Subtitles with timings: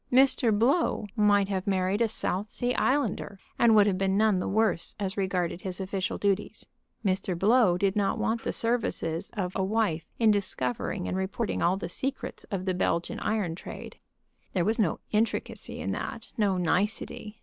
[0.11, 0.51] Mr.
[0.57, 4.95] Blow might have married a South Sea Islander, and would have been none the worse
[4.99, 6.65] as regarded his official duties.
[7.05, 7.37] Mr.
[7.37, 11.87] Blow did not want the services of a wife in discovering and reporting all the
[11.87, 13.99] secrets of the Belgium iron trade.
[14.53, 17.39] There was no intricacy in that, no nicety.